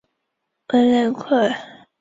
[0.71, 1.55] 圣谢尔达布扎克。